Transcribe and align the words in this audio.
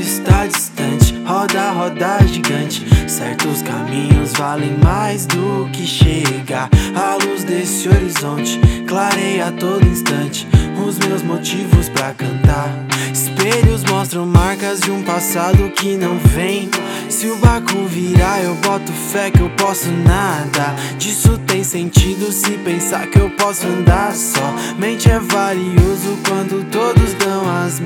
está 0.00 0.46
distante. 0.46 1.14
Roda, 1.24 1.70
roda 1.70 2.26
gigante. 2.26 2.86
Certos 3.08 3.62
caminhos 3.62 4.32
valem 4.32 4.76
mais 4.78 5.26
do 5.26 5.68
que 5.72 5.86
chegar. 5.86 6.68
A 6.94 7.14
luz 7.24 7.44
desse 7.44 7.88
horizonte 7.88 8.58
clareia 8.86 9.46
a 9.46 9.52
todo 9.52 9.86
instante. 9.86 10.46
Os 10.86 10.98
meus 10.98 11.22
motivos 11.22 11.88
pra 11.88 12.12
cantar. 12.14 12.70
Espelhos 13.12 13.84
mostram 13.84 14.26
marcas 14.26 14.80
de 14.80 14.90
um 14.90 15.02
passado 15.02 15.70
que 15.70 15.96
não 15.96 16.18
vem. 16.18 16.70
Se 17.08 17.26
o 17.26 17.36
barco 17.36 17.84
virar, 17.86 18.42
eu 18.42 18.54
boto 18.56 18.92
fé 18.92 19.30
que 19.30 19.40
eu 19.40 19.50
posso 19.50 19.90
nada. 19.90 20.74
Disso 20.98 21.38
tem 21.38 21.64
sentido 21.64 22.30
se 22.30 22.52
pensar 22.58 23.06
que 23.08 23.18
eu 23.18 23.30
posso 23.30 23.66
andar 23.66 24.14
só. 24.14 24.54
Mente 24.78 25.10
é 25.10 25.18
valioso 25.18 26.18
quando 26.26 26.64
todos 26.70 27.14
dão 27.14 27.50
as 27.64 27.79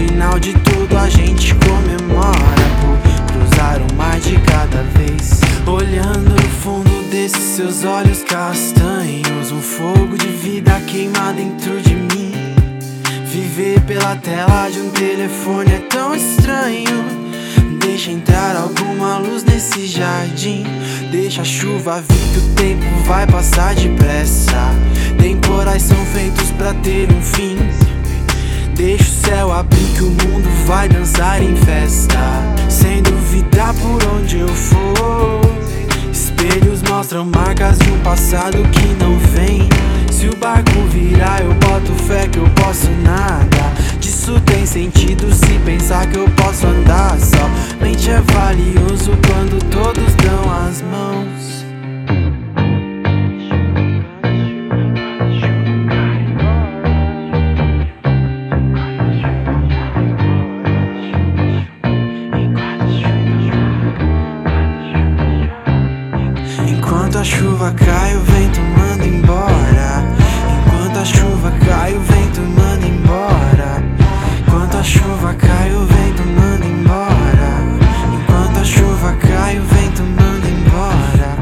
final 0.00 0.38
de 0.38 0.54
tudo, 0.54 0.96
a 0.96 1.10
gente 1.10 1.54
comemora 1.56 2.64
por 2.80 3.34
cruzar 3.34 3.80
o 3.82 3.94
mar 3.96 4.18
de 4.18 4.38
cada 4.40 4.82
vez. 4.98 5.40
Olhando 5.66 6.30
no 6.30 6.50
fundo 6.62 7.10
desses 7.10 7.56
seus 7.56 7.84
olhos 7.84 8.22
castanhos, 8.22 9.52
um 9.52 9.60
fogo 9.60 10.16
de 10.16 10.28
vida 10.28 10.80
queima 10.86 11.34
dentro 11.34 11.82
de 11.82 11.94
mim. 11.94 12.32
Viver 13.26 13.78
pela 13.82 14.16
tela 14.16 14.70
de 14.70 14.80
um 14.80 14.88
telefone 14.88 15.74
é 15.74 15.80
tão 15.80 16.14
estranho. 16.14 17.04
Deixa 17.78 18.10
entrar 18.10 18.56
alguma 18.56 19.18
luz 19.18 19.44
nesse 19.44 19.86
jardim. 19.86 20.64
Deixa 21.10 21.42
a 21.42 21.44
chuva 21.44 22.00
vir 22.00 22.32
que 22.32 22.38
o 22.38 22.54
tempo 22.54 23.04
vai 23.06 23.26
passar 23.26 23.74
depressa. 23.74 24.74
Temporais 25.20 25.82
são 25.82 25.98
feitos 26.06 26.50
pra 26.52 26.72
ter 26.72 27.10
um 27.12 27.20
fim. 27.20 27.58
Deixa 28.80 29.04
o 29.04 29.26
céu 29.26 29.52
abrir 29.52 29.92
que 29.94 30.02
o 30.02 30.08
mundo 30.08 30.48
vai 30.64 30.88
dançar 30.88 31.42
em 31.42 31.54
festa. 31.54 32.18
Sem 32.70 33.02
duvidar 33.02 33.74
por 33.74 34.02
onde 34.14 34.38
eu 34.38 34.48
for. 34.48 35.42
Espelhos 36.10 36.82
mostram 36.88 37.26
marcas 37.26 37.76
de 37.78 37.90
um 37.90 37.98
passado 37.98 38.56
que 38.72 39.04
não 39.04 39.18
vem. 39.34 39.68
Se 40.10 40.28
o 40.28 40.36
barco 40.36 40.80
virar, 40.88 41.42
eu 41.42 41.52
boto 41.56 41.92
fé 42.04 42.26
que 42.26 42.38
eu 42.38 42.48
posso 42.54 42.88
nada. 43.04 43.70
Disso 44.00 44.40
tem 44.46 44.64
sentido 44.64 45.30
se 45.30 45.58
pensar 45.62 46.06
que 46.06 46.16
eu 46.16 46.30
posso 46.30 46.66
andar 46.66 47.18
só. 47.20 47.50
Mente 47.82 48.10
é 48.10 48.22
valioso 48.32 49.10
quando 49.26 49.62
todos 49.68 50.14
a 67.20 67.22
chuva 67.22 67.70
cai, 67.72 68.16
o 68.16 68.20
vento 68.20 68.60
manda 68.78 69.04
embora. 69.04 70.02
Enquanto 70.56 70.98
a 71.00 71.04
chuva 71.04 71.52
cai, 71.66 71.94
o 71.94 72.00
vento 72.00 72.40
manda 72.40 72.86
embora. 72.86 73.84
Enquanto 74.38 74.78
a 74.78 74.82
chuva 74.82 75.34
cai, 75.34 75.70
o 75.74 75.84
vento 75.84 76.22
manda 76.24 76.64
embora. 76.64 77.50
Enquanto 78.14 78.58
a 78.58 78.64
chuva 78.64 79.12
cai, 79.20 79.58
o 79.58 79.64
vento 79.64 80.02
manda 80.02 80.48
embora. 80.48 81.36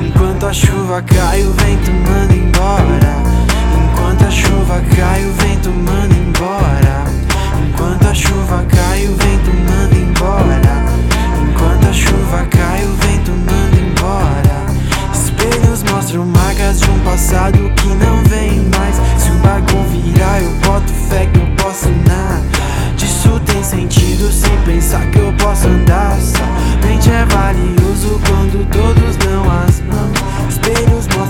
Enquanto 0.00 0.46
a 0.46 0.52
chuva 0.52 1.02
cai, 1.02 1.42
o 1.42 1.50
vento 1.50 1.90
manda 1.90 2.32
embora. 2.32 3.16
Enquanto 3.74 4.24
a 4.26 4.30
chuva 4.30 4.80
cai, 4.94 5.26
o 5.26 5.32
vento 5.32 5.70
manda 5.72 6.05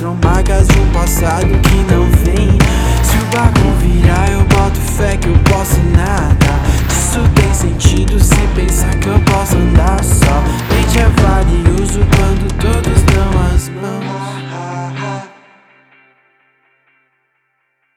mostram 0.00 0.16
marcas 0.24 0.66
um 0.70 0.92
passado 0.92 1.46
que 1.46 1.92
não 1.92 2.06
vem. 2.24 2.58
Se 3.02 3.16
o 3.18 3.36
barco 3.36 3.60
virar, 3.80 4.30
eu 4.30 4.40
boto 4.44 4.80
fé 4.80 5.16
que 5.16 5.28
eu 5.28 5.38
posso 5.44 5.78
nada. 5.94 6.29
Disso 6.29 6.29